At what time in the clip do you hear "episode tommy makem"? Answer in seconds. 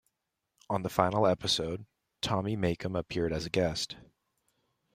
1.27-2.95